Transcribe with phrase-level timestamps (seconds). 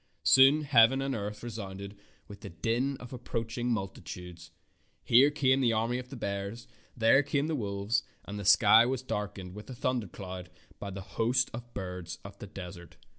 [0.23, 1.95] Soon heaven and earth resounded
[2.27, 4.49] with the din of approaching multitudes.
[5.03, 9.51] Here came the army of bears, there came the wolves, and the sky was darkened
[9.51, 12.97] as with a thundercloud by the host of birds of the desert.